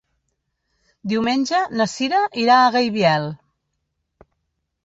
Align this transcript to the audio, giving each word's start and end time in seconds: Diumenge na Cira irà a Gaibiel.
Diumenge 1.11 1.59
na 1.81 1.87
Cira 1.93 2.23
irà 2.45 2.57
a 2.63 2.73
Gaibiel. 2.77 3.29